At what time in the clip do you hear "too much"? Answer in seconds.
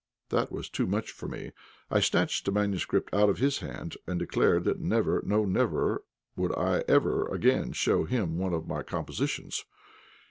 0.67-1.11